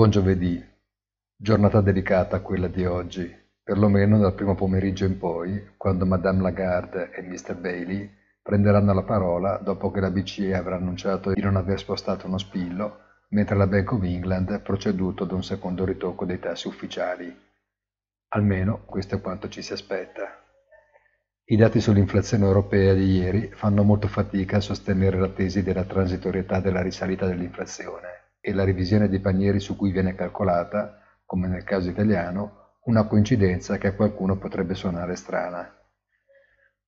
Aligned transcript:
Buon 0.00 0.12
giovedì, 0.12 0.66
giornata 1.36 1.82
delicata 1.82 2.40
quella 2.40 2.68
di 2.68 2.86
oggi, 2.86 3.30
perlomeno 3.62 4.18
dal 4.18 4.32
primo 4.32 4.54
pomeriggio 4.54 5.04
in 5.04 5.18
poi, 5.18 5.72
quando 5.76 6.06
Madame 6.06 6.40
Lagarde 6.40 7.10
e 7.10 7.20
Mr. 7.20 7.54
Bailey 7.54 8.10
prenderanno 8.40 8.94
la 8.94 9.02
parola 9.02 9.58
dopo 9.58 9.90
che 9.90 10.00
la 10.00 10.10
BCE 10.10 10.54
avrà 10.54 10.76
annunciato 10.76 11.34
di 11.34 11.42
non 11.42 11.56
aver 11.56 11.78
spostato 11.78 12.26
uno 12.28 12.38
spillo, 12.38 13.00
mentre 13.28 13.56
la 13.56 13.66
Bank 13.66 13.92
of 13.92 14.02
England 14.02 14.48
ha 14.52 14.60
proceduto 14.60 15.24
ad 15.24 15.32
un 15.32 15.44
secondo 15.44 15.84
ritocco 15.84 16.24
dei 16.24 16.38
tassi 16.38 16.66
ufficiali. 16.66 17.38
Almeno 18.28 18.84
questo 18.86 19.16
è 19.16 19.20
quanto 19.20 19.50
ci 19.50 19.60
si 19.60 19.74
aspetta. 19.74 20.22
I 21.44 21.56
dati 21.56 21.78
sull'inflazione 21.78 22.46
europea 22.46 22.94
di 22.94 23.18
ieri 23.18 23.50
fanno 23.52 23.82
molto 23.82 24.08
fatica 24.08 24.56
a 24.56 24.60
sostenere 24.60 25.18
la 25.18 25.28
tesi 25.28 25.62
della 25.62 25.84
transitorietà 25.84 26.58
della 26.60 26.80
risalita 26.80 27.26
dell'inflazione 27.26 28.19
e 28.40 28.52
la 28.52 28.64
revisione 28.64 29.08
dei 29.08 29.20
panieri 29.20 29.60
su 29.60 29.76
cui 29.76 29.92
viene 29.92 30.14
calcolata, 30.14 30.98
come 31.24 31.46
nel 31.46 31.64
caso 31.64 31.90
italiano, 31.90 32.78
una 32.84 33.04
coincidenza 33.06 33.76
che 33.78 33.88
a 33.88 33.94
qualcuno 33.94 34.36
potrebbe 34.36 34.74
suonare 34.74 35.14
strana. 35.14 35.72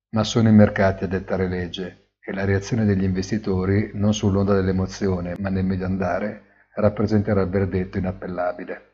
Ma 0.09 0.23
sono 0.23 0.49
i 0.49 0.53
mercati 0.53 1.03
a 1.03 1.07
dettare 1.07 1.47
legge 1.47 2.11
e 2.19 2.33
la 2.33 2.45
reazione 2.45 2.85
degli 2.85 3.03
investitori, 3.03 3.91
non 3.93 4.13
sull'onda 4.13 4.53
dell'emozione 4.53 5.35
ma 5.39 5.49
nel 5.49 5.65
medio 5.65 5.85
andare, 5.85 6.43
rappresenterà 6.75 7.41
il 7.41 7.49
verdetto 7.49 7.97
inappellabile. 7.97 8.91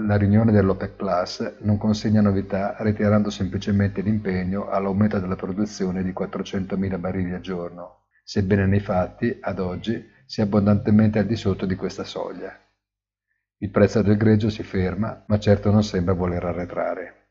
La 0.00 0.16
riunione 0.16 0.52
dell'OPEC 0.52 0.92
Plus 0.92 1.56
non 1.60 1.76
consegna 1.76 2.20
novità 2.20 2.76
ritirando 2.78 3.30
semplicemente 3.30 4.00
l'impegno 4.00 4.68
all'aumento 4.68 5.18
della 5.18 5.34
produzione 5.34 6.02
di 6.02 6.12
400.000 6.12 6.98
barili 7.00 7.34
al 7.34 7.40
giorno, 7.40 8.04
sebbene 8.22 8.66
nei 8.66 8.80
fatti, 8.80 9.38
ad 9.40 9.58
oggi, 9.58 10.16
sia 10.28 10.44
abbondantemente 10.44 11.18
al 11.18 11.24
di 11.24 11.36
sotto 11.36 11.64
di 11.64 11.74
questa 11.74 12.04
soglia. 12.04 12.54
Il 13.60 13.70
prezzo 13.70 14.02
del 14.02 14.18
greggio 14.18 14.50
si 14.50 14.62
ferma, 14.62 15.24
ma 15.26 15.38
certo 15.38 15.70
non 15.70 15.82
sembra 15.82 16.12
voler 16.12 16.44
arretrare. 16.44 17.30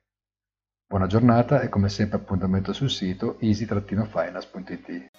Buona 0.87 1.05
giornata 1.05 1.61
e 1.61 1.69
come 1.69 1.89
sempre 1.89 2.17
appuntamento 2.17 2.73
sul 2.73 2.89
sito 2.89 3.37
easy-finance.it. 3.39 5.11